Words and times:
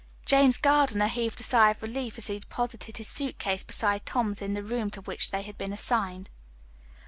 James 0.25 0.57
Gardiner 0.57 1.05
heaved 1.07 1.39
a 1.41 1.43
sigh 1.43 1.69
of 1.69 1.83
relief 1.83 2.17
as 2.17 2.25
he 2.25 2.39
deposited 2.39 2.97
his 2.97 3.07
suit 3.07 3.37
case 3.37 3.63
beside 3.63 4.03
Tom's 4.03 4.41
in 4.41 4.55
the 4.55 4.63
room 4.63 4.89
to 4.89 5.01
which 5.01 5.29
they 5.29 5.43
had 5.43 5.59
been 5.59 5.71
assigned. 5.73 6.27